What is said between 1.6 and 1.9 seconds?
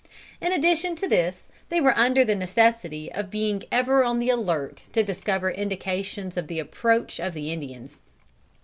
they